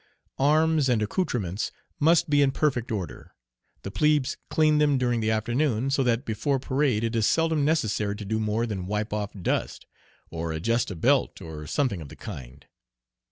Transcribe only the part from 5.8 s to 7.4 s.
so that before parade it is